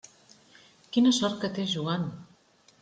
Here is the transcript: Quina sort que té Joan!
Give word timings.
Quina 0.95 1.13
sort 1.19 1.39
que 1.45 1.53
té 1.59 1.67
Joan! 1.77 2.13